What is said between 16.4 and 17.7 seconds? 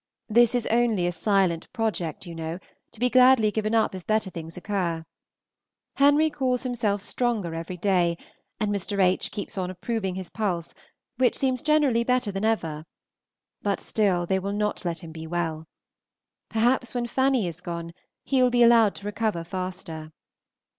Perhaps when Fanny is